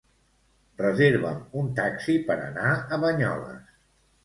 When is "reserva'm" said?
0.81-1.43